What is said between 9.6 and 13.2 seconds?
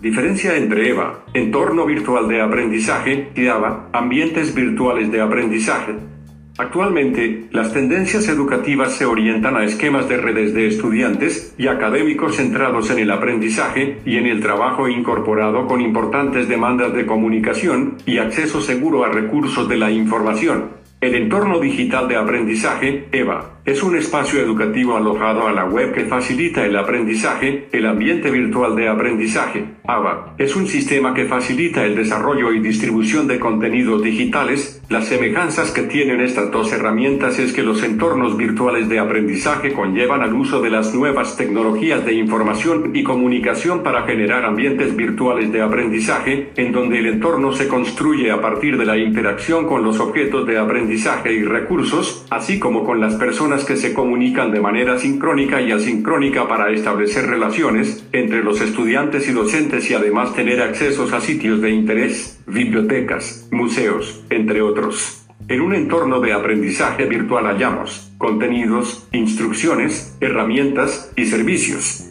esquemas de redes de estudiantes y académicos centrados en el